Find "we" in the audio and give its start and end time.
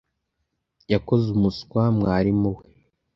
2.55-2.63